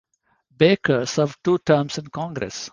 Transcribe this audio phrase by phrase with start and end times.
[0.57, 2.67] Baker served two terms in Congress.